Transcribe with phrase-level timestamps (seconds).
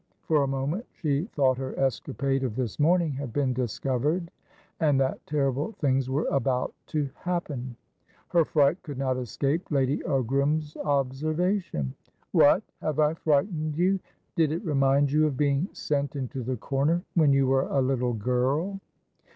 [0.23, 4.31] For a moment, she thought her escapade of this morning had been discovered,
[4.79, 7.75] and that terrible things were about to happen.
[8.29, 11.93] Her fright could not escape Lady Ogram's observation.
[12.31, 13.99] "What, have I frightened you?
[14.35, 18.13] Did it remind you of being sent into the corner when you were a little
[18.13, 18.79] girl?"